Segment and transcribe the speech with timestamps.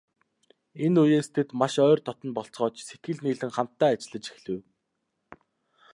[0.85, 4.59] Энэ үеэс тэд маш ойр дотно болцгоож, сэтгэл нийлэн хамтдаа ажиллаж эхлэв.